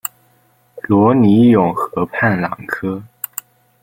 [0.81, 3.03] 罗尼永河畔朗科。